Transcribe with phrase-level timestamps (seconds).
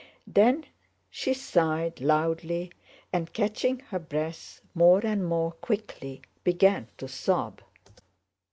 [0.25, 0.65] Then
[1.11, 2.71] she sighed loudly
[3.13, 7.61] and, catching her breath more and more quickly, began to sob.